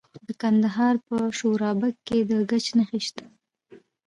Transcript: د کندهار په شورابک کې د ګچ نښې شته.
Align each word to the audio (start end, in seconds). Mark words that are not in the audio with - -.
د 0.25 0.29
کندهار 0.41 0.95
په 1.07 1.15
شورابک 1.37 1.95
کې 2.07 2.17
د 2.29 2.31
ګچ 2.49 2.65
نښې 2.77 2.99
شته. 3.07 3.25